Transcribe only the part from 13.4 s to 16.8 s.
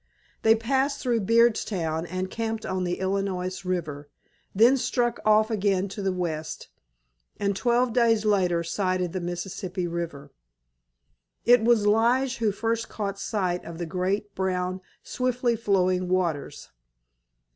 of the great brown swiftly flowing waters.